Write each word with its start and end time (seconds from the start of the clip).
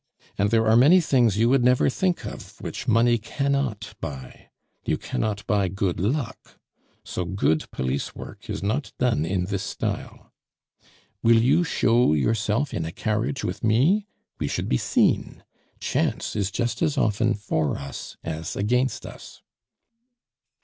And 0.35 0.49
there 0.49 0.65
are 0.65 0.75
many 0.75 0.99
things 0.99 1.37
you 1.37 1.47
would 1.49 1.63
never 1.63 1.87
think 1.87 2.25
of 2.25 2.59
which 2.59 2.87
money 2.87 3.19
cannot 3.19 3.93
buy. 4.01 4.49
You 4.83 4.97
cannot 4.97 5.45
buy 5.45 5.67
good 5.67 5.99
luck. 5.99 6.57
So 7.03 7.23
good 7.23 7.69
police 7.69 8.15
work 8.15 8.49
is 8.49 8.63
not 8.63 8.93
done 8.97 9.25
in 9.27 9.45
this 9.45 9.61
style. 9.61 10.33
Will 11.21 11.37
you 11.39 11.63
show 11.63 12.13
yourself 12.13 12.73
in 12.73 12.83
a 12.83 12.91
carriage 12.91 13.43
with 13.43 13.63
me? 13.63 14.07
We 14.39 14.47
should 14.47 14.67
be 14.67 14.77
seen. 14.77 15.43
Chance 15.79 16.35
is 16.35 16.49
just 16.49 16.81
as 16.81 16.97
often 16.97 17.35
for 17.35 17.77
us 17.77 18.17
as 18.23 18.55
against 18.55 19.05
us." 19.05 19.43